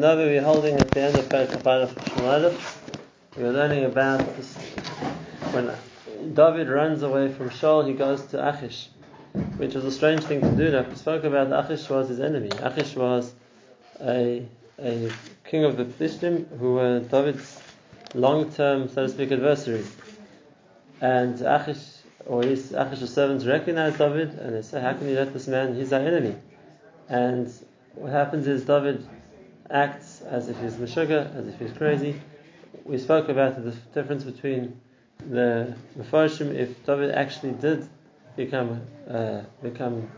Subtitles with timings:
[0.00, 2.52] Now we're holding at the end of Perikapar of Shmuel
[3.36, 4.56] we are learning about this,
[5.52, 5.70] when
[6.34, 8.88] David runs away from Shaul, he goes to Achish,
[9.56, 10.72] which was a strange thing to do.
[10.72, 12.48] Now, we spoke about Achish was his enemy.
[12.58, 13.34] Achish was
[14.00, 14.44] a,
[14.80, 15.12] a
[15.44, 17.62] king of the Philistine who were David's
[18.14, 19.84] long-term, so to speak, adversary.
[21.00, 21.78] And Achish,
[22.26, 25.76] or his Achish's servants recognize David and they say, how can you let this man,
[25.76, 26.34] he's our enemy.
[27.08, 27.48] And
[27.94, 29.06] what happens is David
[29.74, 32.20] acts as if he's Meshuggah, as if he's crazy.
[32.84, 34.80] We spoke about the difference between
[35.28, 37.88] the Mepharshim if David actually did
[38.36, 40.08] become uh, become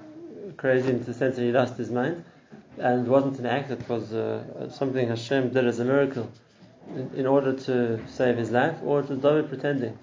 [0.57, 2.25] crazy in the sense that he lost his mind
[2.79, 6.31] and wasn't an act, it was uh, something Hashem did as a miracle
[6.95, 9.99] in, in, order to save his life, or was David pretending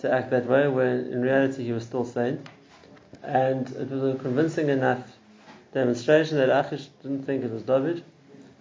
[0.00, 2.42] to act that way when in reality he was still sane.
[3.22, 5.02] And it was a convincing enough
[5.72, 8.04] demonstration that Achish didn't think it was David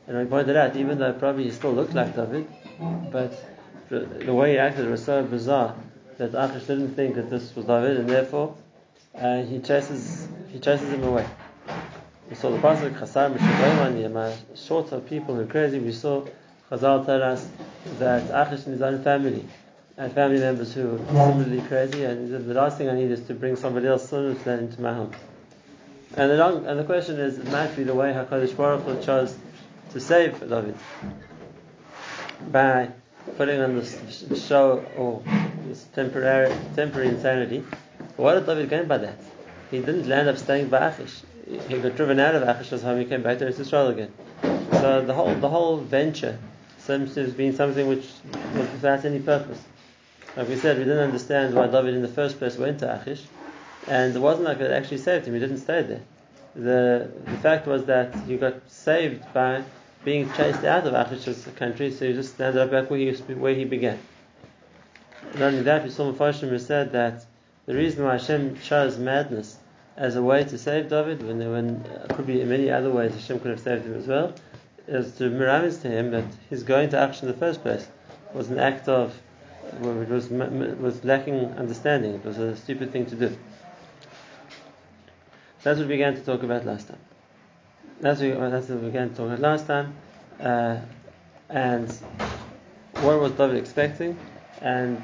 [0.08, 2.48] and I pointed out, even though probably he still looked like David,
[3.12, 3.32] but
[3.90, 5.76] the way he acted was so bizarre
[6.18, 8.56] that Achish didn't think that this was David, and therefore
[9.16, 11.26] uh, he chases he chases him away.
[12.30, 15.80] We saw the pasuk Chasar Mishagayman short of people who are crazy.
[15.80, 16.26] We saw
[16.70, 17.48] Chazal tell us
[18.00, 19.46] that Achish and his own family
[19.98, 23.34] and family members who are similarly crazy, and the last thing I need is to
[23.34, 25.12] bring somebody else similar to that into my home.
[26.16, 29.04] And the, long, and the question is, it might be the way Hakadosh Baruch Hu
[29.04, 29.36] chose
[29.94, 30.76] to save David
[32.52, 32.90] by
[33.38, 35.22] putting on this show or
[35.68, 37.64] this temporary temporary insanity.
[38.18, 39.20] What did David gain by that?
[39.72, 41.22] He didn't land up staying by Achish.
[41.68, 43.00] He got driven out of Achish's home.
[43.00, 44.12] He came back to Israel again.
[44.72, 46.40] So the whole the whole venture
[46.80, 48.06] seems to have been something which
[48.56, 49.62] was without any purpose.
[50.36, 53.22] Like we said, we didn't understand why David in the first place went to Achish,
[53.88, 55.36] and it wasn't like it actually saved him.
[55.36, 56.02] He didn't stay there.
[56.56, 59.64] The the fact was that he got saved by
[60.04, 63.56] being chased out of Achish's country, so he just ended up back where he, where
[63.56, 64.00] he began.
[65.34, 67.26] Not only that, we saw Mepharshim who said that
[67.66, 69.58] the reason why Hashem chose madness
[69.96, 73.14] as a way to save David, when there when, uh, could be many other ways
[73.14, 74.34] Hashem could have saved him as well,
[74.88, 77.88] is to miramiz to him that his going to Achish in the first place
[78.34, 79.14] was an act of,
[79.80, 82.16] well, it was, was lacking understanding.
[82.16, 83.38] It was a stupid thing to do.
[85.62, 87.00] That's what we began to talk about last time.
[88.02, 89.96] That's what, we, that's what we began to talk about last time.
[90.40, 90.80] Uh,
[91.50, 91.90] and
[93.02, 94.18] what was David expecting?
[94.62, 95.02] And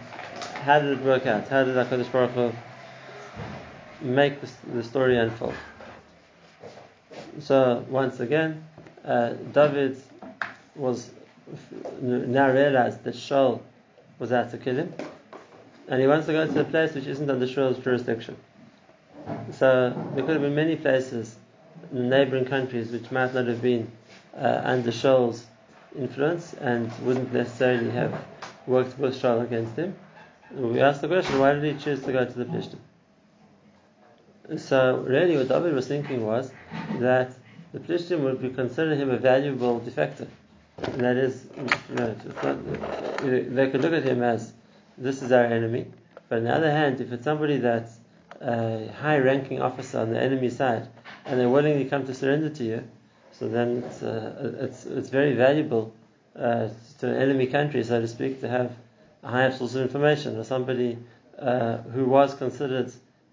[0.64, 1.48] how did it work out?
[1.48, 2.52] How did HaKadosh Baruch Hu
[4.02, 5.54] make the, the story unfold?
[7.40, 8.64] So, once again,
[9.06, 10.02] uh, David
[10.76, 11.10] was
[12.02, 13.62] now realized that Shaul
[14.20, 14.94] was out to kill him,
[15.88, 18.36] and he wants to go to a place which isn't under Shaul's jurisdiction.
[19.52, 21.36] So there could have been many places
[21.92, 23.92] neighboring countries which might not have been
[24.38, 25.46] uh, under Shaul's
[25.98, 28.26] influence and wouldn't necessarily have
[28.68, 29.96] worked with Shaul against him.
[30.52, 32.80] We asked the question, why did he choose to go to the Plishtim?
[34.58, 36.52] So really what David was thinking was
[37.00, 37.34] that
[37.72, 40.28] the Plishtim would be consider him a valuable defector.
[40.82, 41.46] And that is,
[41.90, 42.66] you know, not,
[43.22, 44.54] they could look at him as,
[44.98, 45.86] this is our enemy.
[46.30, 47.99] But on the other hand, if it's somebody that's
[48.42, 50.88] a high ranking officer on the enemy side
[51.26, 52.84] and they willingly come to surrender to you,
[53.32, 55.94] so then it's, uh, it's, it's very valuable
[56.36, 56.70] uh,
[57.00, 58.72] to an enemy country, so to speak, to have
[59.24, 60.98] a higher source of information or somebody
[61.38, 62.92] uh, who was considered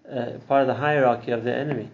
[0.09, 1.89] uh, part of the hierarchy of the enemy.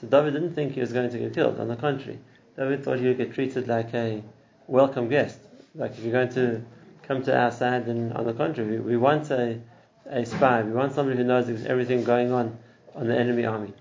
[0.00, 1.60] So David didn't think he was going to get killed.
[1.60, 2.18] On the contrary,
[2.56, 4.22] David thought he would get treated like a
[4.66, 5.38] welcome guest.
[5.74, 6.62] Like if you're going to
[7.02, 9.60] come to our side, then on the contrary, we, we want a,
[10.06, 10.62] a spy.
[10.62, 12.56] We want somebody who knows everything going on
[12.94, 13.72] on the enemy army.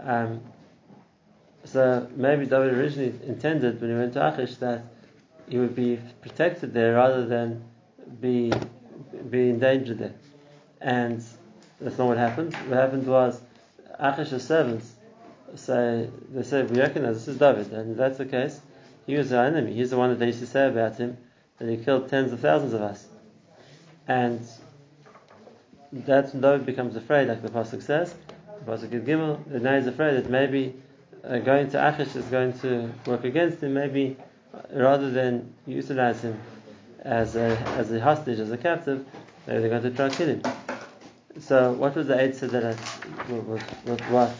[0.00, 0.40] Um,
[1.64, 4.84] so maybe David originally intended when he went to Achish that
[5.48, 7.64] he would be protected there rather than
[8.20, 8.52] be
[9.30, 10.14] be in danger there.
[10.80, 11.24] And
[11.80, 12.54] that's not what happened.
[12.68, 13.40] What happened was
[13.98, 14.92] Achish's servants
[15.56, 18.60] say they say we recognize this is David, and if that's the case,
[19.06, 19.74] he was our enemy.
[19.74, 21.16] He's the one that they used to say about him
[21.58, 23.06] that he killed tens of thousands of us.
[24.06, 24.46] And
[25.94, 28.14] when David becomes afraid, like the Pasuk says,
[28.64, 30.74] the Pasuk is Gimel, now he's afraid that maybe
[31.22, 34.16] uh, going to Achish is going to work against him, maybe
[34.52, 36.40] uh, rather than utilize him
[37.00, 39.06] as a, as a hostage, as a captive,
[39.46, 40.42] maybe they're going to try to kill him.
[41.38, 42.76] So, what was the answer that
[43.28, 44.34] was, was what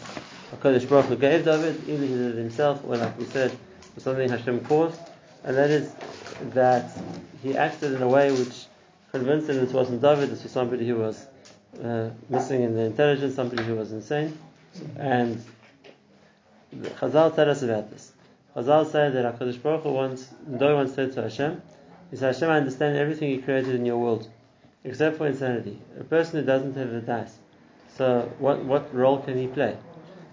[0.51, 1.81] HaKadosh Baruch Hu gave David?
[1.87, 3.57] Either he did it himself, or like we said,
[3.93, 4.99] was something Hashem caused,
[5.45, 5.93] and that is
[6.53, 6.91] that
[7.41, 8.65] he acted in a way which
[9.11, 11.27] convinced him this wasn't David, this was somebody who was
[11.83, 14.37] uh, missing in the intelligence, somebody who was insane,
[14.97, 15.43] and
[16.99, 18.13] Chazal tell us about this.
[18.55, 21.61] Chazal say that HaKadosh Baruch Hu once, once said to Hashem,
[22.11, 24.29] he said, Hashem, I understand everything you created in your world,
[24.83, 25.79] except for insanity.
[25.99, 27.37] A person who doesn't have a das.
[27.97, 29.77] So what, what role can he play?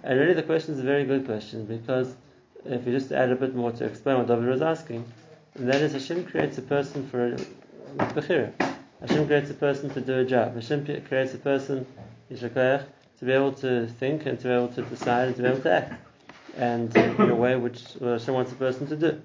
[0.03, 2.15] And really the question is a very good question because
[2.65, 5.05] if you just add a bit more to explain what David was asking,
[5.55, 7.37] that is Hashem creates a person for a
[8.15, 8.72] Bechira.
[9.03, 10.55] Hashem creates a person to do a job.
[10.55, 11.87] Hashem creates a person,
[12.31, 12.85] Yishakayach,
[13.19, 15.61] to be able to think and to be able to decide and to be able
[15.61, 15.95] to act.
[16.57, 19.21] And in a way which Hashem wants a person to do.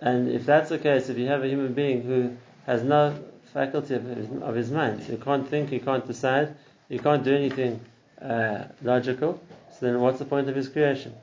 [0.00, 2.36] And if that's the case, if you have a human being who
[2.66, 3.18] has no
[3.52, 6.54] faculty of his, of his mind, he can't think, he can't decide,
[6.88, 7.80] he can't do anything
[8.22, 9.40] uh, logical,
[9.72, 11.14] so then what's the point of his creation?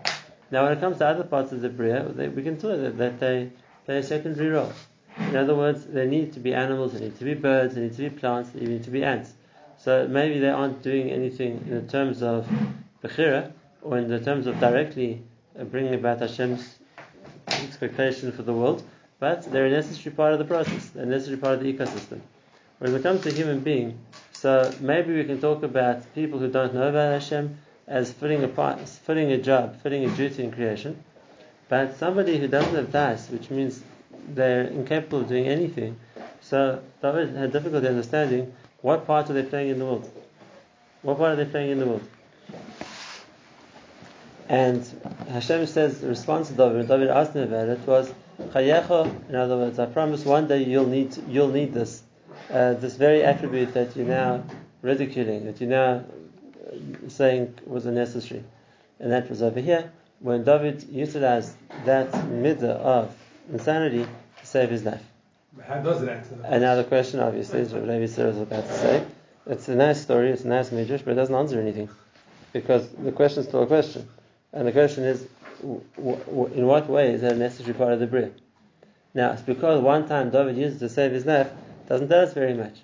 [0.50, 2.04] Now, when it comes to other parts of the Bria,
[2.36, 3.52] we can tell that they
[3.86, 4.74] play a secondary role.
[5.18, 7.96] In other words, there need to be animals, there need to be birds, there need
[7.96, 9.34] to be plants, there need to be ants.
[9.78, 12.48] So maybe they aren't doing anything in the terms of
[13.04, 15.22] Bechira, or in the terms of directly
[15.60, 16.78] uh, bringing about Hashem's
[17.48, 18.84] expectation for the world,
[19.20, 22.20] but they're a necessary part of the process, a necessary part of the ecosystem.
[22.80, 24.00] When it comes to human being,
[24.32, 28.48] so maybe we can talk about people who don't know about Hashem as filling a
[28.48, 31.04] part, filling a job, filling a duty in creation,
[31.70, 33.84] but somebody who doesn't have das, which means
[34.30, 36.00] they're incapable of doing anything,
[36.42, 40.10] so David had difficulty understanding what part are they playing in the world.
[41.02, 42.08] What part are they playing in the world?
[44.50, 44.84] And
[45.30, 48.14] Hashem says, the response to David, when David asked him about it, was,
[48.50, 52.04] Chayecha, in other words, I promise one day you'll need, you'll need this,
[52.50, 54.44] uh, this very attribute that you're now
[54.82, 56.04] ridiculing, that you're now
[57.08, 58.44] saying was unnecessary.
[59.00, 63.16] And that was over here, when David utilized that midah of
[63.50, 64.06] insanity
[64.40, 65.04] to save his life.
[65.66, 66.54] How does it answer that?
[66.54, 69.06] And now the question, obviously, is what Levi Sarah was about to say.
[69.48, 71.90] It's a nice story, it's a nice midrash, but it doesn't answer anything.
[72.54, 74.08] Because the question is still a question.
[74.54, 75.28] And the question is,
[75.62, 78.32] w- w- in what way is that a necessary part of the bria?
[79.14, 81.50] Now, it's because one time David used it to save his life,
[81.88, 82.80] doesn't tell us very much.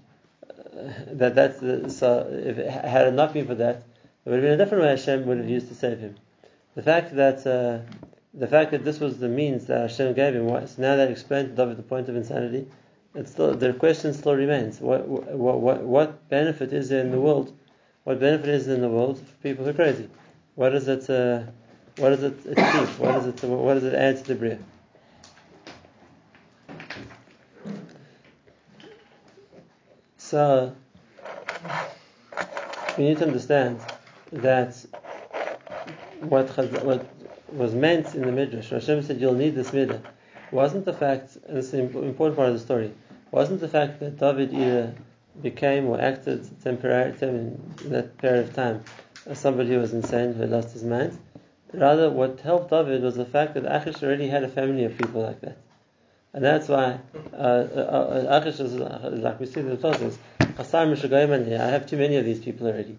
[0.50, 2.28] Uh, that that's the, so.
[2.30, 3.84] If it, had it not been for that,
[4.26, 6.16] it would have been a different way Hashem would have used to save him.
[6.76, 7.80] The fact that uh,
[8.38, 11.50] the fact that this was the means that Hashem gave him, was, now that explained
[11.50, 12.68] to David the point of insanity,
[13.16, 14.80] it's still the question still remains.
[14.80, 17.52] What, what what what benefit is there in the world?
[18.04, 20.08] What benefit is there in the world for people who are crazy?
[20.54, 21.44] What does it uh,
[21.98, 23.00] what does it achieve?
[23.00, 24.60] What does it what does it add to the bria?
[30.18, 30.76] So
[33.00, 33.80] we need to understand
[34.32, 34.76] that
[36.20, 36.50] what
[36.84, 37.17] what
[37.52, 40.02] was meant in the midrash, Hashem said you'll need this midah,
[40.52, 42.94] wasn't the fact, and it's an important part of the story,
[43.32, 44.94] wasn't the fact that David either
[45.42, 48.84] became or acted temporarily in that period of time
[49.26, 51.18] as somebody who was insane, who had lost his mind.
[51.74, 55.22] Rather, what helped David was the fact that Achish already had a family of people
[55.22, 55.58] like that.
[56.34, 57.00] And that's why
[57.34, 60.18] uh, uh, uh Achish is, like we see in the process,
[60.60, 62.98] I have too many of these people already.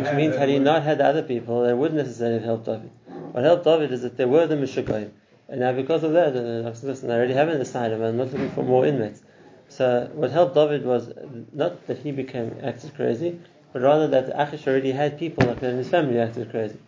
[0.00, 2.90] Which means, had he not had other people, that wouldn't necessarily have helped David.
[3.34, 5.10] What helped David is that there were the Mishagayim.
[5.48, 8.52] And now, because of that, uh, listen, I already have an asylum, I'm not looking
[8.52, 9.22] for more inmates.
[9.68, 11.12] So, what helped David was
[11.52, 13.40] not that he became acted crazy,
[13.72, 16.78] but rather that Achish already had people like in his family acted crazy.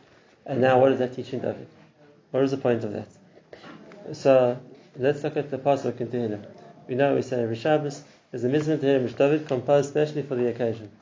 [0.46, 1.66] And now, what is that teaching David?
[2.30, 3.08] What is the point of that?
[4.14, 4.56] So,
[4.96, 6.46] let's look at the pasuk in Tehillim.
[6.86, 10.46] We know we say Rishabas is a mitzvah Tehillim which David composed specially for the
[10.46, 10.92] occasion.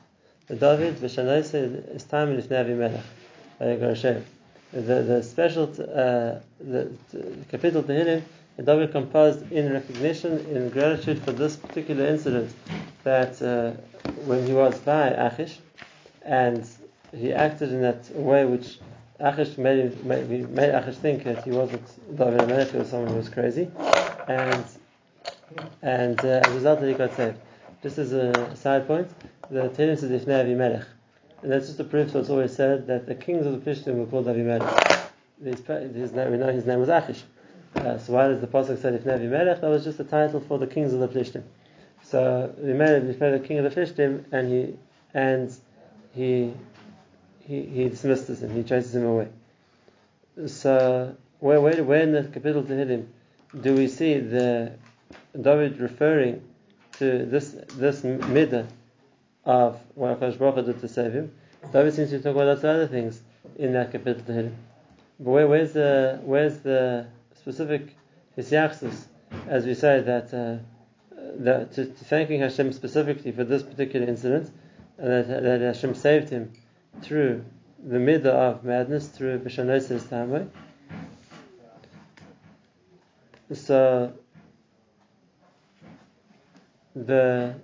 [0.47, 3.03] The David v'shanose is time in Ifnei
[3.59, 4.23] Avimelech.
[4.75, 8.21] The, the special uh, the, the kapitel Tehillim
[8.57, 12.53] that David composed in recognition, in gratitude for this particular incident
[13.05, 13.71] that uh,
[14.25, 15.59] when he was by Achish
[16.23, 16.67] and
[17.15, 18.79] he acted in that way which
[19.21, 23.15] Achish made, made, made Achish think that he wasn't David Amelech, he was someone who
[23.15, 23.71] was crazy,
[24.27, 24.65] and
[25.81, 27.37] and uh, as a result, he got saved.
[27.81, 29.07] Just as a side point,
[29.49, 30.85] the tenants of Ifnei Avimelech,
[31.41, 34.05] and that's just a proof it's always said that the kings of the Plishtim were
[34.05, 35.09] called Avimelech.
[35.43, 35.59] His,
[35.93, 37.23] his name, we know his name was Achish.
[37.75, 39.61] Uh, so why does the pasuk say Ifnei Avimelech?
[39.61, 41.43] That was just a title for the kings of the Plishtim.
[42.03, 44.77] So Avimelech was the king of the Plishtim, and he
[45.13, 45.55] and
[46.13, 46.53] he
[47.45, 48.53] he, he dismisses him.
[48.55, 49.27] He chases him away.
[50.47, 53.07] So where where, where in the kapitel Tehillim
[53.61, 54.73] do we see the
[55.39, 56.41] David referring
[56.93, 58.67] to this this midah
[59.45, 61.31] of what Hakadosh Baruch did to save him.
[61.71, 63.21] David seems to talk about lots of other things
[63.57, 64.53] in that kapitel Tehillim.
[65.19, 67.95] But where, where's the where's the specific
[68.37, 69.05] hisyachsis,
[69.47, 70.57] as we say that uh,
[71.39, 74.51] that to, to, thanking Hashem specifically for this particular incident,
[74.97, 76.51] and that, that Hashem saved him
[77.01, 77.45] through
[77.83, 80.49] the middle of madness through B'Shanosis Tamay.
[83.53, 84.11] So
[86.95, 87.55] the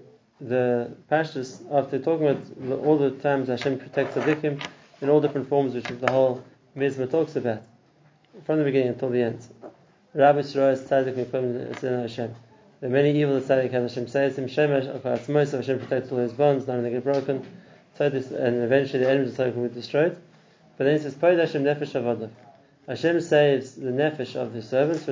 [0.42, 4.62] the pastors after talking about all the times Hashem protects Tzaddikim
[5.02, 6.44] in all different forms, which the whole
[6.76, 7.62] Mizmor talks about,
[8.46, 9.40] from the beginning until the end.
[10.14, 12.34] Rabbi Shroas Tzaddik Mikom Hashem.
[12.80, 16.34] The many evil that Tzaddik has Hashem says him, Shemesh Achatzmos, Hashem protects all his
[16.34, 17.46] bonds, none of them get broken,
[18.00, 20.18] and eventually the enemies of Tzaddik will be destroyed.
[20.78, 22.30] But then he says, Pod Hashem Nefesh.
[22.88, 25.06] Hashem saves the nefesh of the servants,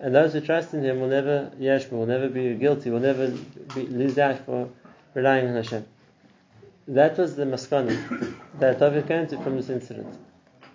[0.00, 3.28] and those who trust in Him will never yeshma, will never be guilty, will never
[3.74, 4.68] be, lose out for
[5.14, 5.84] relying on Hashem.
[6.88, 10.16] That was the maskana that David came to from this incident.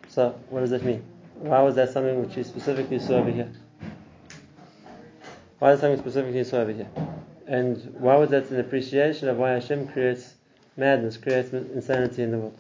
[0.08, 1.04] So, what does that mean?
[1.36, 3.52] Why was that something which he specifically saw over here?
[5.60, 6.88] Why is something specifically saw over here?
[7.48, 10.36] And why was that an appreciation of why Hashem creates
[10.78, 12.58] madness, creates insanity in the world?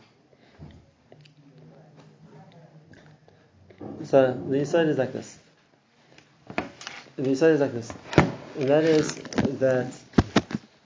[4.03, 5.37] So the insight is like this.
[7.17, 7.93] The Yisod is like this.
[8.59, 9.93] And that is that,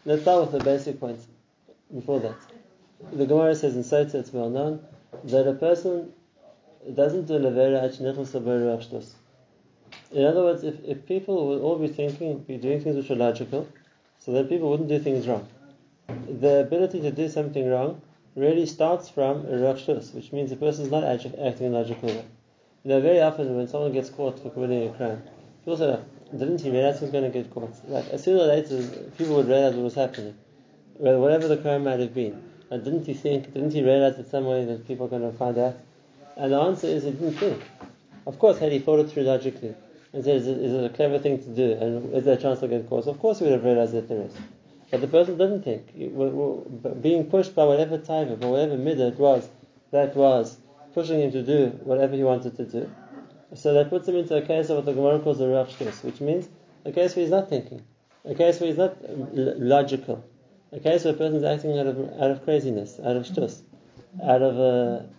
[0.06, 1.20] let's start with the basic point
[1.92, 2.36] before that.
[3.12, 4.80] The Gemara says in Sota, it's well known,
[5.24, 6.14] that a person
[6.94, 7.84] doesn't do Levera
[10.12, 13.16] In other words, if, if people would all be thinking, be doing things which are
[13.16, 13.68] logical,
[14.20, 15.48] so then people wouldn't do things wrong.
[16.08, 18.04] The ability to do something wrong
[18.36, 21.80] really starts from a Ruach Shtus, which means the person is not acting in a
[21.80, 22.26] logical way.
[22.84, 25.24] You know, very often when someone gets caught for committing a crime,
[25.66, 26.00] people say,
[26.32, 27.74] didn't he realize he was going to get caught?
[27.88, 28.82] Like, as soon or later,
[29.18, 30.36] people would realize what was happening.
[30.98, 32.42] Whatever the crime might have been.
[32.70, 35.36] And didn't he think, didn't he realize in some way that people are going to
[35.38, 35.78] find out?
[36.38, 37.64] And the answer is he didn't think.
[38.28, 39.74] Of course, had he thought it through logically
[40.14, 41.72] and said, is it, is it a clever thing to do?
[41.72, 43.08] And is there a chance to get caught?
[43.08, 44.34] Of course, he would have realized that there is.
[44.92, 47.02] But the person didn't think.
[47.02, 49.48] Being pushed by whatever time, by whatever midah it was,
[49.92, 50.58] that was
[50.94, 52.92] pushing him to do whatever he wanted to do.
[53.56, 56.04] So that puts him into a case of what the Gemara calls a Ruach Shtus,
[56.04, 56.48] which means
[56.86, 57.82] a case where he's not thinking,
[58.26, 60.24] a case where he's not logical,
[60.72, 63.62] a case where a person is acting out of, out of craziness, out of shtus,
[64.24, 65.10] out of a,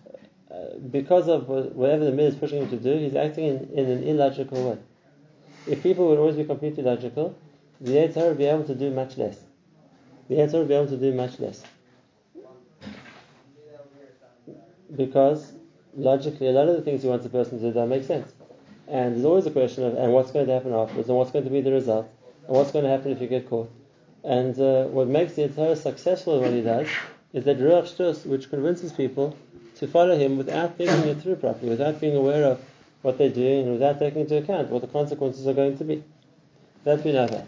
[0.50, 3.70] uh, uh, because of whatever the mid is pushing him to do, he's acting in,
[3.72, 4.78] in an illogical way.
[5.66, 7.36] If people would always be completely logical,
[7.80, 9.38] the Yetzer would be able to do much less.
[10.28, 11.62] The Yetzer would be able to do much less.
[14.94, 15.52] Because
[15.96, 18.32] logically, a lot of the things you want a person to do don't make sense.
[18.88, 21.44] And there's always a question of, and what's going to happen afterwards, and what's going
[21.44, 22.08] to be the result,
[22.46, 23.70] and what's going to happen if you get caught.
[24.24, 26.88] And uh, what makes the entire successful in what he does
[27.32, 29.36] is that Ruach Shtus, which convinces people
[29.76, 32.60] to follow him without thinking it through properly, without being aware of
[33.02, 36.04] what they're doing, and without taking into account what the consequences are going to be.
[36.84, 37.46] That we know that.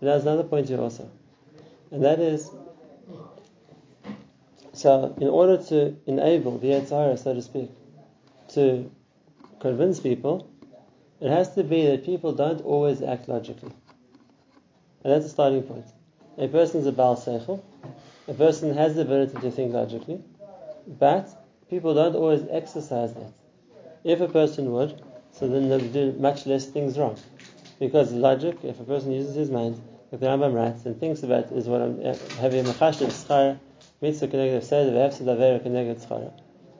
[0.00, 1.10] Another point here also.
[1.90, 2.50] And that is
[4.78, 7.68] so, in order to enable the Yetzer Hara, so to speak,
[8.50, 8.88] to
[9.58, 10.48] convince people,
[11.20, 13.72] it has to be that people don't always act logically.
[15.02, 15.86] And that's the starting point.
[16.36, 17.60] A person is a Baal Seichel,
[18.28, 20.22] a person has the ability to think logically,
[20.86, 21.28] but
[21.68, 23.32] people don't always exercise that.
[24.04, 27.18] If a person would, so then they would do much less things wrong.
[27.80, 29.82] Because logic, if a person uses his mind,
[30.12, 32.00] like the Rambam writes, and thinks about is what I'm
[32.38, 33.58] having a schar
[34.00, 34.92] mitzvah connected said
[35.62, 36.32] connected schara.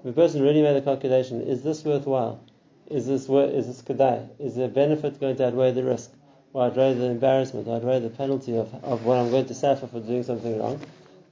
[0.05, 2.41] If a person really made a calculation, is this worthwhile?
[2.87, 4.29] Is this is this kedai?
[4.39, 6.13] Is the benefit going to outweigh the risk?
[6.53, 9.87] Or outweigh the embarrassment, or outweigh the penalty of, of what I'm going to suffer
[9.87, 10.81] for doing something wrong?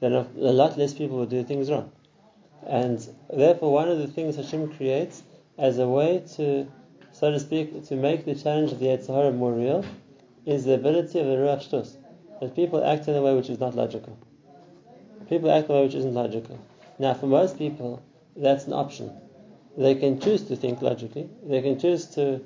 [0.01, 1.93] Then a, a lot less people will do things wrong.
[2.67, 2.99] And
[3.33, 5.23] therefore, one of the things Hashem creates
[5.57, 6.67] as a way to,
[7.13, 9.85] so to speak, to make the challenge of the Yetzer Hara more real
[10.45, 11.97] is the ability of the Ruach Shtus.
[12.41, 14.19] That people act in a way which is not logical.
[15.29, 16.59] People act a way which isn't logical.
[16.99, 18.03] Now, for most people,
[18.37, 19.13] that's an option.
[19.77, 21.29] They can choose to think logically.
[21.45, 22.41] They can choose to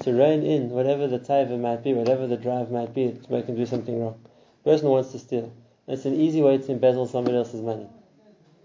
[0.00, 3.46] to rein in whatever the taiva might be, whatever the drive might be to make
[3.46, 4.20] them do something wrong.
[4.62, 5.50] The person wants to steal.
[5.88, 7.88] It's an easy way to embezzle somebody else's money.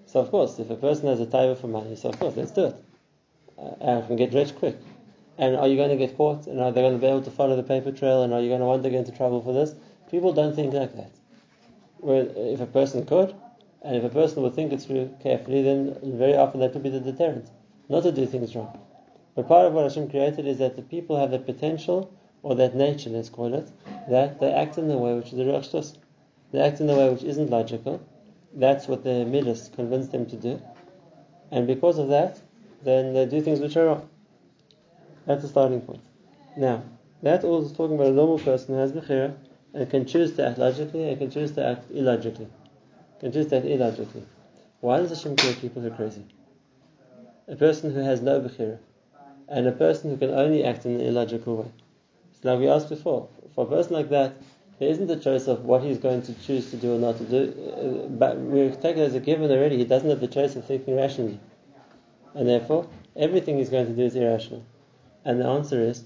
[0.05, 2.51] So of course, if a person has a taiva for money, so of course, let's
[2.51, 2.75] do it.
[3.57, 4.77] Uh, and can get rich quick.
[5.37, 6.47] And are you going to get caught?
[6.47, 8.23] And are they going to be able to follow the paper trail?
[8.23, 9.73] And are you going to want to get into trouble for this?
[10.11, 11.11] People don't think like that.
[11.99, 13.35] Where uh, if a person could,
[13.81, 16.89] and if a person would think it through carefully, then very often that would be
[16.89, 17.49] the deterrent,
[17.89, 18.77] not to do things wrong.
[19.35, 22.11] But part of what Hashem created is that the people have the potential,
[22.43, 23.69] or that nature, let's call it,
[24.09, 25.97] that they act in a way which is the
[26.51, 27.99] They act in a way which isn't logical.
[28.53, 30.61] That's what the Midas convinced them to do.
[31.51, 32.41] And because of that,
[32.83, 34.09] then they do things which are wrong.
[35.25, 36.01] That's the starting point.
[36.55, 36.83] Now,
[37.21, 39.35] that all is talking about a normal person who has Bechira
[39.77, 42.47] and can choose to act logically I can choose to act illogically.
[43.17, 44.23] I Can choose to act illogically.
[44.81, 46.25] Why does Hashem create people who are crazy?
[47.47, 48.79] A person who has no Bechira.
[49.49, 51.71] and a person who can only act in an illogical way.
[52.33, 54.33] So now we asked before, for a person like that,
[54.79, 57.23] there isn't a choice of what he's going to choose to do or not to
[57.23, 60.55] do, uh, but we take it as a given already, he doesn't have the choice
[60.55, 61.39] of thinking rationally.
[62.33, 64.63] And therefore, everything he's going to do is irrational.
[65.23, 66.03] And the answer is,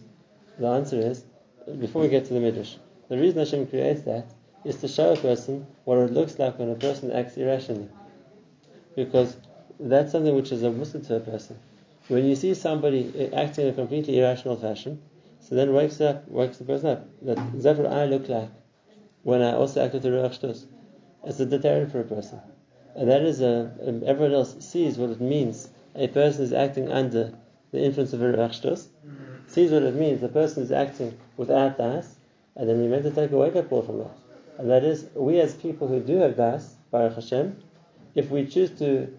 [0.60, 1.24] the answer is,
[1.80, 2.76] before we get to the Midrash,
[3.12, 4.26] the reason Hashem creates that
[4.64, 7.90] is to show a person what it looks like when a person acts irrationally.
[8.96, 9.36] Because
[9.78, 11.60] that's something which is a muscle to a person.
[12.08, 15.02] When you see somebody acting in a completely irrational fashion,
[15.42, 17.06] so then wakes up, wakes the person up.
[17.24, 18.48] That is that what I look like
[19.24, 20.64] when I also act with the Ruach Shtus?
[21.26, 22.40] It's a deterrent for a person.
[22.96, 25.68] And that is a, um, everyone else sees what it means.
[25.96, 27.34] A person is acting under
[27.74, 28.88] the influence of a Ruach Shtus,
[29.48, 30.22] sees what it means.
[30.22, 32.16] The person is acting without das,
[32.56, 34.18] and then we meant to take a wake up call from that.
[34.58, 37.58] And that is, we as people who do have das, Baruch Hashem,
[38.16, 39.12] if we choose to,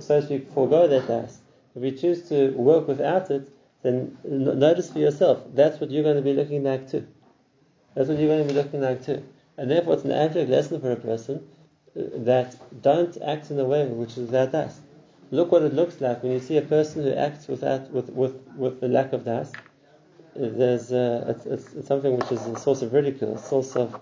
[0.00, 1.38] so to speak, forego that das,
[1.74, 3.48] if we choose to work without it,
[3.82, 7.06] then notice for yourself, that's what you're going to be looking like too.
[7.94, 9.22] That's what you're going to be looking like too.
[9.56, 11.46] And therefore, it's an abject lesson for a person
[11.96, 14.80] uh, that don't act in a way which is without das.
[15.30, 18.34] Look what it looks like when you see a person who acts without, with, with,
[18.56, 19.52] with the lack of das.
[20.34, 23.94] There's uh, it's, it's, it's, something which is a source of ridicule, a source of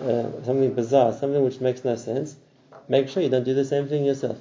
[0.00, 2.36] uh, something bizarre, something which makes no sense.
[2.88, 4.38] Make sure you don't do the same thing yourself.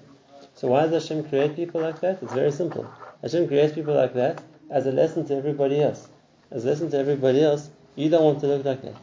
[0.55, 2.21] So why does Hashem create people like that?
[2.21, 2.87] It's very simple.
[3.21, 6.07] Hashem creates people like that as a lesson to everybody else.
[6.51, 8.95] As a lesson to everybody else, you don't want to look like that.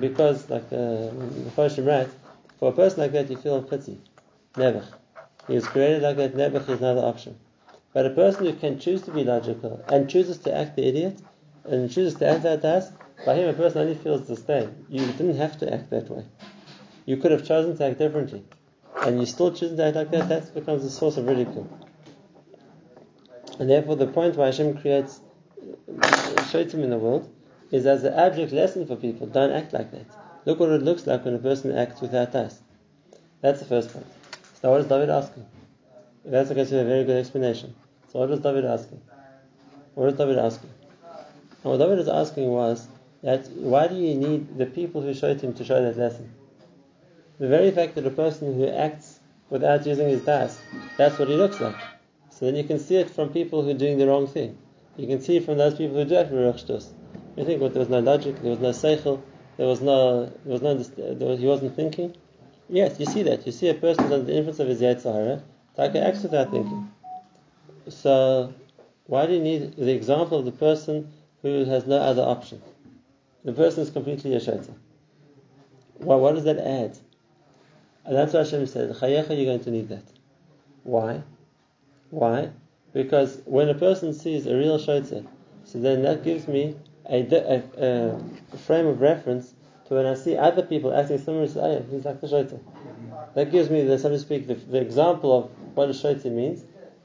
[0.00, 2.14] Because, like the uh, Farshim writes,
[2.58, 4.00] for a person like that, you feel pity.
[4.56, 4.86] Never.
[5.46, 7.36] He was created like that, never is another option.
[7.92, 11.20] But a person who can choose to be logical and chooses to act the idiot
[11.68, 12.92] and chooses to act that that,
[13.24, 14.86] by him a person only feels disdain.
[14.88, 16.24] You didn't have to act that way.
[17.04, 18.44] You could have chosen to act differently
[19.02, 21.68] and you still choose to act like that, that becomes a source of ridicule.
[23.58, 25.20] And therefore, the point why Hashem creates
[26.50, 27.30] shaitim in the world
[27.70, 29.26] is as an abject lesson for people.
[29.26, 30.06] Don't act like that.
[30.44, 32.60] Look what it looks like when a person acts without us.
[33.40, 34.06] That's the first point.
[34.60, 35.46] So, what is David asking?
[36.24, 37.74] That's to be a very good explanation.
[38.12, 39.00] So, what is David asking?
[39.94, 40.70] What is David asking?
[41.66, 42.86] And what David is asking was
[43.24, 46.32] that why do you need the people who showed him to show that lesson?
[47.40, 49.18] the very fact that a person who acts
[49.50, 50.60] without using his das,
[50.96, 51.74] that's what he looks like.
[52.30, 54.56] So then you can see it from people who are doing the wrong thing.
[54.96, 56.88] You can see it from those people who do have Ruach
[57.36, 59.20] You think well, there was no logic, there was no seichel,
[59.56, 62.16] there was no, there was no, there was, he wasn't thinking.
[62.68, 63.44] Yes, you see that.
[63.44, 65.42] You see a person under the influence of his Yetzer Hara,
[65.74, 66.92] Taka acts without thinking.
[67.88, 68.54] So,
[69.06, 71.12] why do you need the example of the person
[71.46, 72.62] who has no other option?
[73.44, 74.74] The person is completely a shaitan.
[75.98, 76.98] Well, what does that add?
[78.04, 80.04] And that's why Hashem said, Chayecha, you're going to need that.
[80.84, 81.22] Why?
[82.10, 82.50] Why?
[82.92, 85.26] Because when a person sees a real shotzer,
[85.64, 86.76] so then that gives me
[87.08, 88.18] a, a,
[88.52, 89.54] a, frame of reference
[89.86, 92.60] to when I see other people acting similar to, like the shotzer.
[93.34, 96.64] That gives me, the, so to speak, the, the example of what a shotzer means.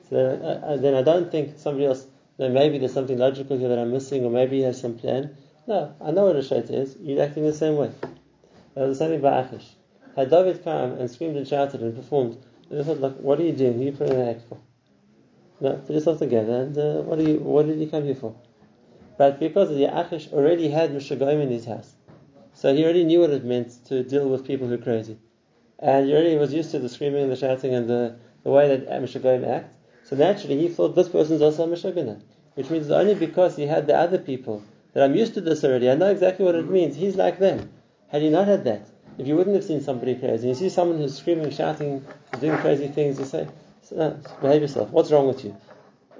[0.09, 2.05] So then, uh, then I don't think somebody else,
[2.41, 5.37] then maybe there's something logical here that I'm missing, or maybe he has some plan.
[5.67, 6.97] No, I know what a shotzer is.
[6.99, 7.91] You're acting the same way.
[8.75, 9.67] Uh, the same thing by Achish.
[10.15, 13.51] Had David come and screamed and shouted and performed, they thought, like, what are you
[13.51, 13.73] doing?
[13.73, 14.57] Who are you putting an act for?
[15.59, 16.63] No, put yourself together.
[16.63, 17.37] And uh, what are you?
[17.37, 18.35] What did he come here for?
[19.19, 21.93] But because the Achish already had Mishagoim in his house,
[22.53, 25.19] so he already knew what it meant to deal with people who are crazy,
[25.77, 28.67] and he already was used to the screaming and the shouting and the, the way
[28.67, 29.75] that Mishagoim act.
[30.05, 32.21] So naturally, he thought this person's also a Mishagana,
[32.55, 35.89] which means only because he had the other people that I'm used to this already.
[35.89, 36.73] I know exactly what it mm-hmm.
[36.73, 36.95] means.
[36.95, 37.69] He's like them.
[38.09, 40.97] Had he not had that, if you wouldn't have seen somebody crazy, you see someone
[40.97, 42.05] who's screaming, shouting,
[42.39, 43.47] doing crazy things, you say,
[43.91, 44.89] no, uh, behave yourself.
[44.89, 45.55] What's wrong with you?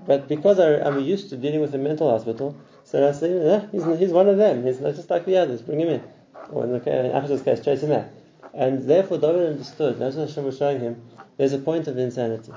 [0.06, 3.68] But because I, am used to dealing with a mental hospital, so I say, yeah,
[3.72, 4.66] he's, he's one of them.
[4.66, 5.62] He's not just like the others.
[5.62, 6.04] Bring him in.
[6.50, 8.08] Or in, the, in Achish's case, chase him out.
[8.54, 10.00] And therefore, David understood.
[10.00, 11.02] That's what Hashem was showing him.
[11.38, 12.52] There's a point of insanity.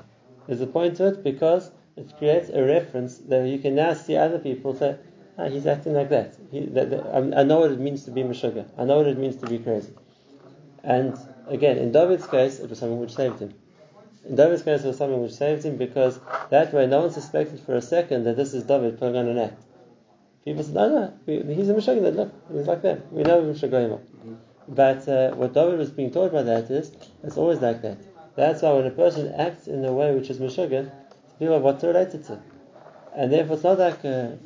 [0.47, 4.17] There's a point to it because it creates a reference that you can now see
[4.17, 4.97] other people say,
[5.39, 6.37] ah, he's acting like that.
[6.51, 8.67] He, that, that I know what it means to be Meshuggah.
[8.77, 9.93] I know what it means to be crazy.
[10.83, 13.55] And again, in David's case, it was something which saved him.
[14.27, 16.19] In David's case, it was something which saved him because
[16.51, 19.39] that way no one suspected for a second that this is David putting on an
[19.39, 19.63] act.
[20.45, 22.15] People said, no, no, he's a Meshuggah.
[22.15, 23.11] Look, he's like that.
[23.13, 24.01] We know Meshuggah.
[24.67, 27.99] But uh, what David was being taught by that is, it's always like that.
[28.35, 30.91] That's why when a person acts in a way which is Meshuggah,
[31.39, 32.41] people are what to.
[33.17, 34.39] And therefore, it's not like a,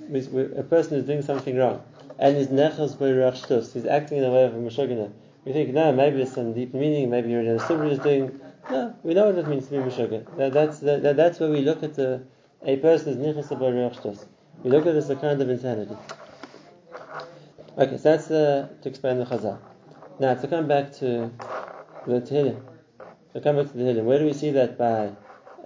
[0.56, 1.82] a person is doing something wrong
[2.18, 5.12] and he's nechas by he's acting in a way of a Meshuggah.
[5.44, 8.40] We think, no, maybe there's some deep meaning, maybe you're a what is doing.
[8.70, 10.36] No, we know what it means to be Meshuggah.
[10.36, 12.22] That, that's, that, that's where we look at the,
[12.62, 14.26] a person's nichas
[14.62, 15.96] We look at it as a kind of insanity.
[17.78, 19.58] Okay, so that's uh, to explain the Chazal.
[20.18, 21.30] Now, to come back to
[22.06, 22.60] the Tehillim.
[23.34, 24.04] To come back to the Tehillim.
[24.04, 25.12] Where do we see that by,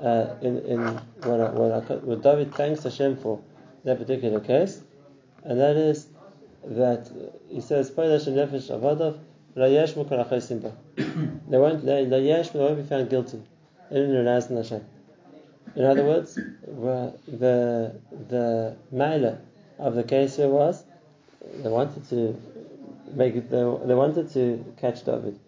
[0.00, 0.80] uh, in, in
[1.24, 3.40] what, what, what David thanks Hashem for
[3.84, 4.82] that particular case?
[5.44, 6.06] And that is
[6.64, 7.10] that
[7.48, 9.18] he says, Hashem nefesh avadav,
[11.48, 13.42] they won't, they won't be found guilty.
[15.74, 17.94] In other words, the
[18.28, 19.38] the mailer
[19.78, 20.84] of the case here was
[21.62, 22.40] they wanted to
[23.14, 25.38] make it, they, they wanted to catch David.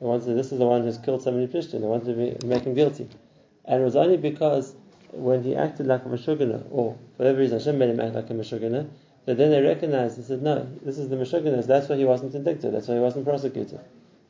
[0.00, 1.82] They wanted this is the one who's killed so many Christians.
[1.82, 3.08] They wanted to be, make him guilty,
[3.64, 4.74] and it was only because
[5.12, 8.30] when he acted like a Meshugana, or for whatever reason Hashem made him act like
[8.30, 8.88] a Meshugana,
[9.26, 11.64] that then they recognized and said, no, this is the Meshugana.
[11.66, 12.74] That's why he wasn't indicted.
[12.74, 13.80] That's why he wasn't prosecuted.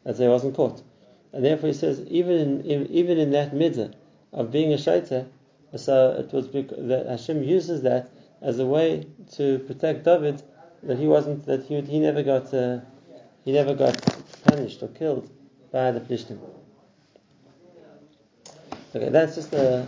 [0.05, 0.83] That's why he wasn't caught.
[1.33, 3.92] And therefore he says, even in, even in that mitzvah
[4.33, 5.27] of being a shaita,
[5.77, 10.42] so it was that Hashem uses that as a way to protect David,
[10.85, 12.79] that he wasn't, that he, he never got, uh,
[13.44, 13.97] he never got
[14.44, 15.29] punished or killed
[15.73, 16.38] by the Plishtim.
[18.94, 19.87] Okay, that's just a,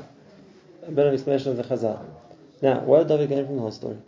[0.84, 2.04] a bit of explanation of the Chazal.
[2.60, 3.98] Now, where did David get from the whole story?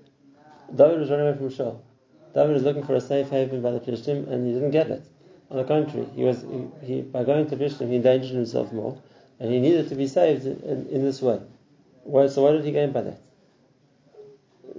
[0.74, 1.80] David was running away from Shaul.
[2.34, 5.04] David was looking for a safe haven by the Plishtim, and he didn't get it.
[5.50, 9.00] On the contrary, he was he, he by going to Plishtim, he endangered himself more,
[9.38, 11.40] and he needed to be saved in, in, in this way.
[12.04, 13.20] So what did he gain by that?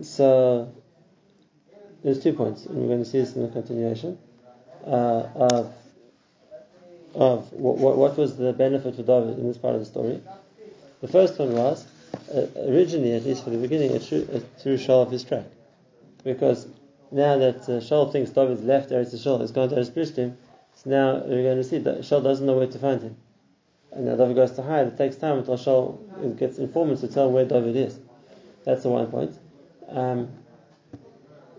[0.02, 0.74] So
[2.04, 4.18] there's two points, and we're going to see this in the continuation
[4.86, 5.74] uh, of
[7.20, 10.22] of what, what, was the benefit for David in this part of the story.
[11.02, 11.86] The first one was
[12.34, 15.44] uh, originally, at least for the beginning, a true, a true show of his track,
[16.24, 16.66] because
[17.12, 20.38] now that uh, Shaul thinks David's left Eretz Shaul, has gone to Eretz him,
[20.76, 23.18] so now we're going to see that Shaul doesn't know where to find him.
[23.92, 24.88] And now David goes to hide.
[24.88, 28.00] It takes time until Shaul gets informants to tell where David is.
[28.64, 29.36] That's the one point.
[29.90, 30.30] Um,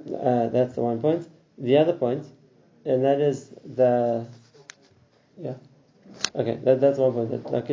[0.09, 1.29] uh, that's the one point.
[1.59, 2.25] The other point,
[2.87, 4.27] and that is the
[5.41, 5.55] yeah.
[6.35, 7.31] Okay, that, that's one point.
[7.31, 7.69] That, like,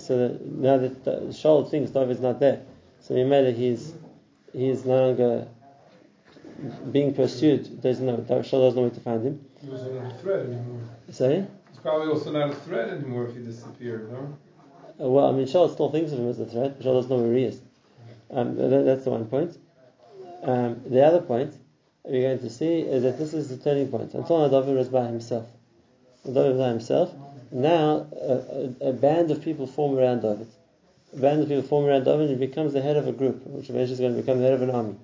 [0.00, 2.62] so that now that Shaul thinks David's not there,
[3.00, 3.56] so he made it.
[3.56, 3.92] He's
[4.52, 5.48] he's no longer
[6.90, 7.82] being pursued.
[7.82, 9.44] There's no Shaul doesn't know where to find him.
[9.60, 10.80] He wasn't a threat anymore.
[11.10, 11.46] Sorry.
[11.70, 14.38] He's probably also not a threat anymore if he disappeared, no?
[15.00, 17.22] Uh, well, I mean, Shaul still thinks of him as a threat, Shaul doesn't know
[17.22, 17.60] where he is.
[18.30, 19.56] Um, that, that's the one point.
[20.42, 21.54] Um, the other point
[22.04, 24.14] we're going to see is that this is the turning point.
[24.14, 25.46] Until now, David was by himself.
[26.24, 27.14] David by himself.
[27.50, 30.48] Now, a, a, a, band of people form around David.
[31.12, 33.46] A band of people form around David, and he becomes the head of a group,
[33.46, 34.96] which eventually is going to become the head of an army.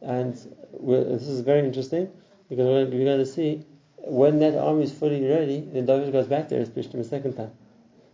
[0.00, 2.10] And this is very interesting
[2.48, 3.64] because we're, we're going to see
[3.96, 7.04] when that army is fully ready, then David goes back there and preached him a
[7.04, 7.50] second time.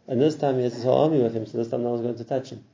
[0.08, 2.02] And this time he has his whole army with him, so this time no one's
[2.02, 2.64] going to touch him.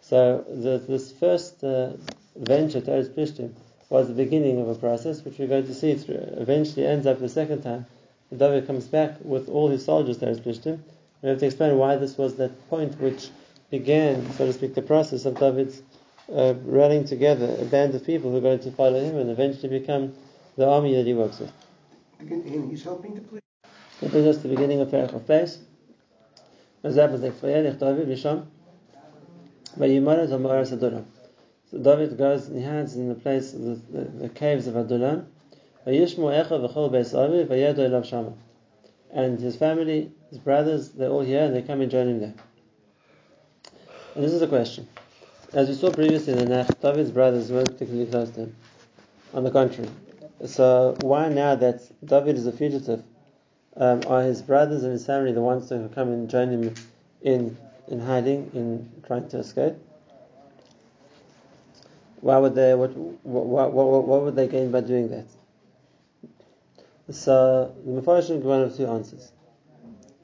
[0.00, 1.92] So the, this first uh,
[2.34, 3.54] venture to Eretz
[3.88, 7.18] was the beginning of a process, which we're going to see through, eventually ends up
[7.18, 7.86] the second time.
[8.34, 10.80] David comes back with all his soldiers to Eretz Plishtim.
[11.22, 13.28] We have to explain why this was that point which
[13.70, 15.82] began, so to speak, the process of David's
[16.32, 19.78] uh, rallying together a band of people who are going to follow him and eventually
[19.78, 20.12] become
[20.56, 21.52] the army that he works with.
[22.18, 23.40] And he's helping to please.
[24.00, 25.58] That brings us to the beginning of Perach of Beis.
[26.82, 28.46] As happens, like David, Misham,
[29.78, 31.04] Vayimara Zamara Saduram.
[31.70, 35.26] So David goes and he hides in the place, the, the, the caves of Adullam.
[35.86, 35.94] And
[39.38, 42.34] his family, his brothers, they're all here and they come and join him there.
[44.16, 44.88] And this is a question.
[45.52, 48.56] As we saw previously in the Nacht, David's brothers weren't particularly close to him.
[49.32, 49.88] On the contrary.
[50.44, 53.04] So why now that David is a fugitive,
[53.76, 56.74] um, are his brothers and his family the ones who come and join him
[57.22, 59.74] in, in hiding, in trying to escape?
[62.22, 62.74] Why would they?
[62.74, 65.26] What, what, what, what would they gain by doing that?
[67.10, 69.32] So the Mepharshim give one of two answers.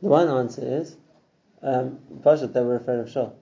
[0.02, 0.96] The one answer is,
[1.62, 3.32] um, they were afraid of Shaul.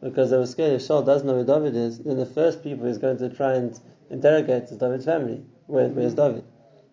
[0.00, 2.86] Because they were scared if Shaul does know where David is, then the first people
[2.86, 3.78] he's going to try and
[4.10, 5.42] interrogate is David's family.
[5.66, 6.44] Where, where's David?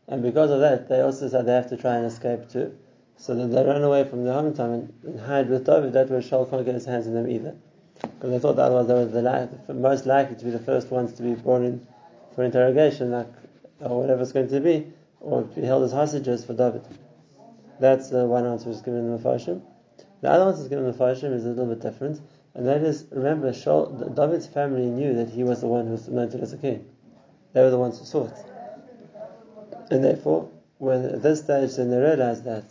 [0.07, 2.75] And because of that, they also said they have to try and escape too.
[3.17, 5.93] So then they run away from their hometown and, hide with David.
[5.93, 7.55] That way Shaul can't get his hands on them either
[8.01, 10.91] because they thought that otherwise they were the, the, most likely to be the first
[10.91, 11.85] ones to be brought in
[12.33, 13.31] for interrogation, like
[13.79, 14.91] or whatever it's going to be,
[15.25, 16.83] or held as hostages for David.
[17.79, 19.61] That's the one answer is given in the Mepharshim.
[20.21, 22.21] The other answer is given in the Mepharshim is a little bit different,
[22.53, 26.07] and that is remember, Shaul, David's family knew that he was the one who was
[26.07, 26.87] anointed as a king.
[27.53, 28.37] They were the ones who saw it,
[29.91, 32.63] and therefore, when at this stage, then they realized that.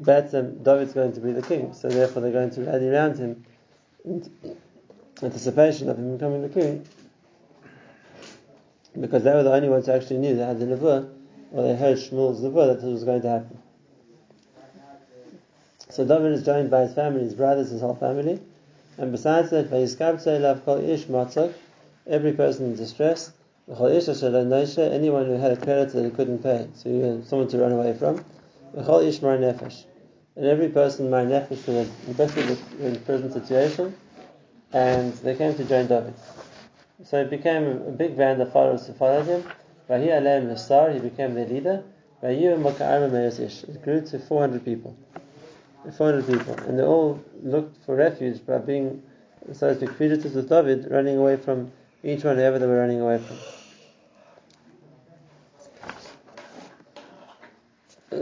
[0.00, 3.44] Batsam, David's going to be the king, so therefore they're going to rally around him
[4.04, 4.28] in
[5.22, 6.84] anticipation of him becoming the king,
[9.00, 11.08] because they were the only ones who actually knew they had the nevuah,
[11.54, 13.58] or they heard Shmuel's nevuah that this was going to happen.
[15.88, 18.40] So David is joined by his family, his brothers, his whole family,
[18.98, 21.08] and besides that, by his ish
[22.06, 23.32] every person in distress,
[23.68, 27.70] anyone who had a creditor that he couldn't pay, so he had someone to run
[27.70, 28.24] away from,
[28.74, 33.94] and every person, my nefesh, who was invested in present situation,
[34.72, 36.14] and they came to join David.
[37.04, 39.44] So it became a big band of followers who followed him.
[39.88, 41.84] Vahi Aleim Nasar, he became their leader.
[42.22, 44.96] It grew to 400 people.
[45.96, 46.54] 400 people.
[46.66, 49.02] And they all looked for refuge by being,
[49.52, 51.70] so to speak, fugitives with David, running away from
[52.02, 53.36] each one, whoever they were running away from.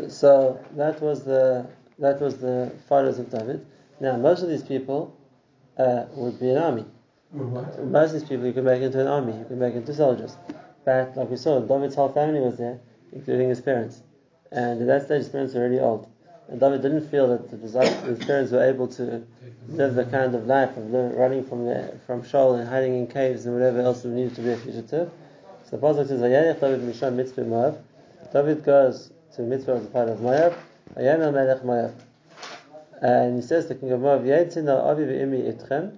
[0.09, 1.67] So that was the
[1.99, 3.67] that was the followers of David.
[4.01, 5.17] Now most of these people
[5.79, 6.87] uh, would be an army.
[7.33, 10.37] Most of these people you could make into an army, you could make into soldiers.
[10.85, 12.81] But like we saw, David's whole family was there,
[13.13, 14.03] including his parents.
[14.51, 16.09] And at that stage his parents were already old.
[16.49, 17.73] And David didn't feel that his
[18.27, 19.25] parents were able to
[19.69, 23.47] live the kind of life of running from the, from Shaul and hiding in caves
[23.47, 25.11] and whatever else was needed to be a fugitive.
[25.65, 27.83] So the Pasuk says, David Misham Mitzpeh Moab.
[28.33, 30.55] David goes to Mitzpeh as a part of Moab.
[30.97, 31.95] Melech Moab.
[33.01, 35.97] And he says, the king of Moab, Avi v'imi itchem.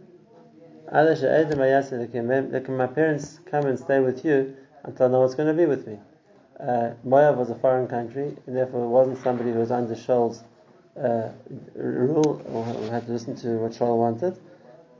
[2.68, 5.86] My parents come and stay with you until I know what's going to be with
[5.86, 5.98] me.
[6.60, 10.44] Uh, Moab was a foreign country, and therefore it wasn't somebody who was under Shaul's
[10.96, 11.30] uh,
[11.74, 14.38] rule or had to listen to what Shaul wanted.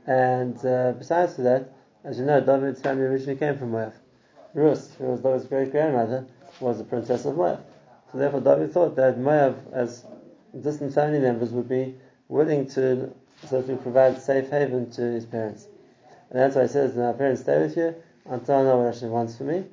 [0.05, 1.69] And uh, besides that,
[2.03, 3.93] as you know, David's family originally came from Moab.
[4.53, 6.27] Rus, who was David's great grandmother,
[6.59, 7.65] was the princess of Moab.
[8.11, 10.05] So therefore, David thought that Moab, as
[10.61, 11.95] distant family members, would be
[12.27, 13.13] willing to
[13.49, 15.67] to provide safe haven to his parents.
[16.29, 17.95] And that's why he says, My parents stay with you
[18.25, 19.65] until I know what Hashem wants for me.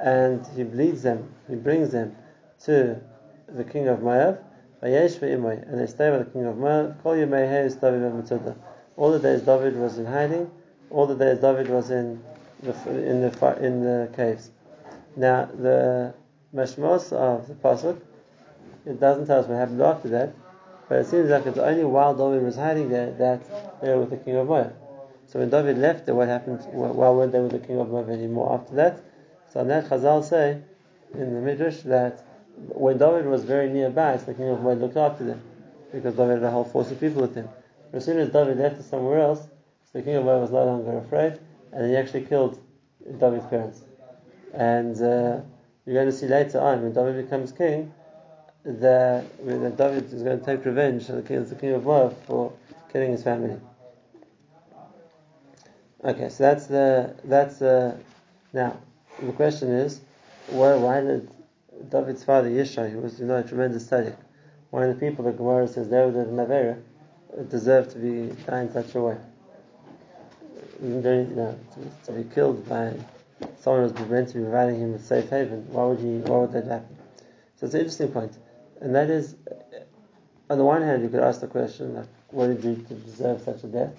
[0.00, 2.16] And he leads them, he brings them
[2.64, 3.00] to
[3.48, 4.42] the king of Moab,
[4.80, 6.96] and they stay with the king of Moab.
[8.96, 10.50] All the days David was in hiding,
[10.90, 12.20] all the days David was in
[12.62, 14.50] the in the in the caves.
[15.16, 16.14] Now the
[16.52, 18.00] mashmos of the pasuk,
[18.86, 20.34] it doesn't tell us what happened after that,
[20.88, 23.40] but it seems like it's only while David was hiding there that
[23.80, 24.74] they were with the king of Moab.
[25.32, 26.60] So when David left what happened?
[26.72, 29.00] Why weren't they with the king of Moab anymore after that?
[29.50, 30.60] So that Chazal say
[31.14, 32.22] in the Midrash that
[32.56, 35.40] when David was very nearby, so the king of Moab looked after them
[35.90, 37.48] because David had a whole force of people with him.
[37.90, 40.50] But as soon as David left to somewhere else, so the king of Moab was
[40.50, 41.38] no longer afraid,
[41.72, 42.58] and he actually killed
[43.18, 43.80] David's parents.
[44.52, 45.40] And uh,
[45.86, 47.90] you're going to see later on when David becomes king
[48.66, 52.22] that, that David is going to take revenge on the king, the king of Moab
[52.26, 52.52] for
[52.92, 53.58] killing his family.
[56.04, 57.96] Okay, so that's the that's uh,
[58.52, 58.76] now
[59.20, 60.00] the question is
[60.48, 61.30] why why did
[61.90, 64.16] David's father Yishai, who was you know a tremendous tzaddik,
[64.70, 66.82] one of the people that Gemara says they were the Navera,
[67.48, 69.16] deserved to be die in such a way,
[70.82, 72.92] you know, to, to, be killed by
[73.60, 75.64] someone who was meant to be providing him with safe haven.
[75.70, 76.18] Why would he?
[76.18, 76.96] Why would that happen?
[77.54, 78.36] So it's an interesting point,
[78.80, 79.36] and that is,
[80.50, 83.62] on the one hand, you could ask the question like, what did you deserve such
[83.62, 83.94] a death?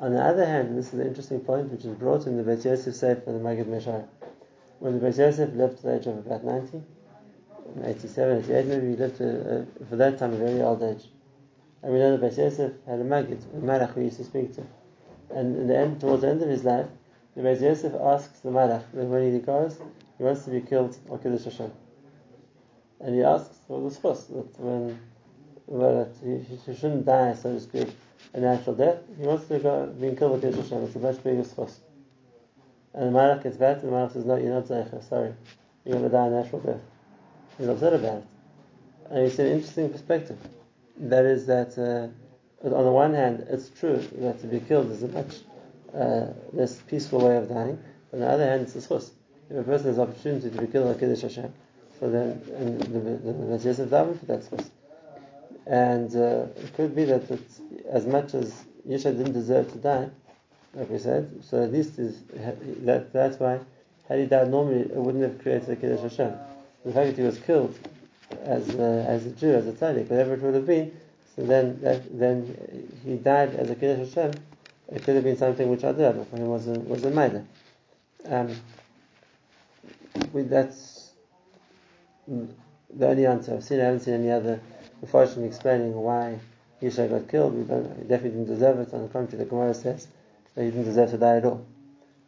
[0.00, 2.64] On the other hand, this is an interesting point which is brought in the Beit
[2.64, 4.06] Yosef Sefer, the Maggid Meshar.
[4.78, 6.80] When the Beit Yosef lived to the age of about 90,
[7.82, 11.08] 87, 88 maybe, he lived to, uh, for that time a very old age.
[11.82, 14.54] And we know that Beit Yosef had a Maggid, a Malach who used to speak
[14.54, 14.62] to.
[15.34, 16.86] And in the end, towards the end of his life,
[17.34, 19.80] the Beit Yosef asks the Malach that when he goes,
[20.16, 21.72] he wants to be killed or Kiddush Hashem.
[23.00, 25.00] And he asks for the schus, that when
[25.66, 27.88] well, that he, he shouldn't die, so to speak,
[28.34, 28.98] a natural death.
[29.18, 30.82] He wants to go being killed with Yeshua Hashem.
[30.84, 31.78] It's a much bigger schos.
[32.94, 35.34] And the Malach gets back, and the Malach says, No, you're not Zeicha, sorry.
[35.84, 36.80] You're going to die a natural death.
[37.58, 38.24] He's upset about it.
[39.10, 40.38] And see an interesting perspective.
[40.98, 45.02] That is that, uh, on the one hand, it's true that to be killed is
[45.02, 45.36] a much
[45.94, 47.78] uh, less peaceful way of dying.
[48.12, 49.10] On the other hand, it's a schos.
[49.50, 51.52] If a person has opportunity to be killed like Kiddush Hashem,
[51.98, 54.70] so then and the the the, the for that schos.
[55.66, 60.08] And uh, it could be that it's, as much as Yishai didn't deserve to die,
[60.74, 62.22] like we said, so at least is,
[62.84, 63.60] that, that's why,
[64.08, 66.32] had he died normally, it wouldn't have created a Kiddush Hashem.
[66.84, 67.76] The fact that he was killed
[68.42, 70.92] as a, as a Jew, as a tzaddik, whatever it would have been,
[71.34, 74.32] so then that, then he died as a Kiddush Hashem,
[74.90, 77.10] it could have been something which I did, but for him was a, was a
[77.10, 77.44] Maida.
[78.26, 78.54] Um,
[80.34, 81.10] that's
[82.26, 83.54] the only answer.
[83.54, 84.60] I've seen, I haven't seen any other
[85.02, 86.38] Mepharshim explaining why
[86.82, 87.54] Yishai got killed.
[87.54, 88.94] We don't, he definitely didn't deserve it.
[88.94, 90.06] On the contrary, the Gemara says
[90.54, 91.66] that he didn't deserve to die at all.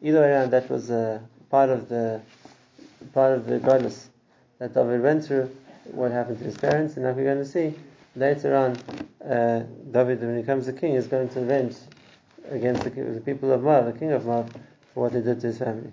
[0.03, 2.21] either way around, that was uh, part of the
[3.15, 4.09] part of the godless
[4.59, 5.51] that David went through.
[5.93, 7.75] What happened to his parents, and now we're going to see
[8.15, 8.77] later on,
[9.29, 11.77] uh, David, when he becomes the king, is going to avenge
[12.51, 14.53] against the, the people of Moab, the king of Moab,
[14.93, 15.93] for what they did to his family.